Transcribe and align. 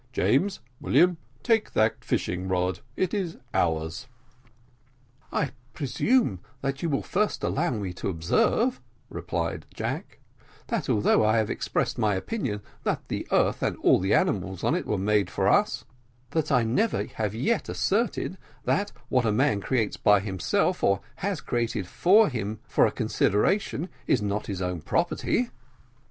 James, 0.13 0.61
William, 0.79 1.17
take 1.43 1.73
that 1.73 2.03
fishing 2.03 2.47
rod 2.47 2.79
it 2.95 3.13
is 3.13 3.37
ours." 3.53 4.07
"I 5.31 5.51
presume 5.73 6.39
you 6.79 6.89
will 6.89 7.03
first 7.03 7.43
allow 7.43 7.69
me 7.69 7.93
to 7.93 8.09
observe," 8.09 8.81
replied 9.11 9.67
Jack, 9.75 10.17
"that 10.69 10.89
although 10.89 11.23
I 11.23 11.37
have 11.37 11.51
expressed 11.51 11.99
my 11.99 12.15
opinion 12.15 12.63
that 12.81 13.09
the 13.09 13.27
earth 13.31 13.61
and 13.61 13.77
the 14.01 14.13
animals 14.15 14.63
on 14.63 14.73
it 14.73 14.87
were 14.87 14.97
made 14.97 15.29
for 15.29 15.47
us 15.47 15.85
all, 15.87 15.95
that 16.31 16.51
I 16.51 16.63
never 16.63 17.03
yet 17.03 17.17
have 17.17 17.69
asserted 17.69 18.39
that 18.63 18.91
what 19.09 19.23
a 19.27 19.31
man 19.31 19.61
creates 19.61 19.97
by 19.97 20.19
himself, 20.19 20.83
or 20.83 21.01
has 21.17 21.41
created 21.41 21.85
for 21.85 22.27
him 22.27 22.59
for 22.67 22.87
a 22.87 22.91
consideration, 22.91 23.87
is 24.07 24.19
not 24.19 24.47
his 24.47 24.63
own 24.63 24.81
property." 24.81 25.51